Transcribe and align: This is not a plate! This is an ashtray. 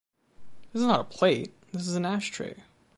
This 0.73 0.81
is 0.81 0.87
not 0.87 0.99
a 0.99 1.03
plate! 1.03 1.53
This 1.73 1.87
is 1.87 1.95
an 1.95 2.07
ashtray. 2.07 2.63